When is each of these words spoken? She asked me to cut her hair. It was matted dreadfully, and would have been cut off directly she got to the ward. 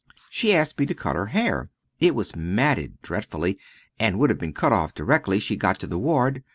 She 0.31 0.55
asked 0.55 0.79
me 0.79 0.87
to 0.87 0.95
cut 0.95 1.15
her 1.15 1.27
hair. 1.27 1.69
It 1.99 2.15
was 2.15 2.35
matted 2.35 2.99
dreadfully, 3.03 3.59
and 3.99 4.17
would 4.17 4.31
have 4.31 4.39
been 4.39 4.51
cut 4.51 4.73
off 4.73 4.95
directly 4.95 5.39
she 5.39 5.55
got 5.55 5.79
to 5.81 5.85
the 5.85 5.99
ward. 5.99 6.43